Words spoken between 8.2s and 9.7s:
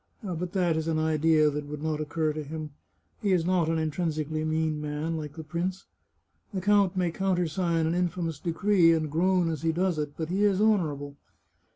decree, and groan as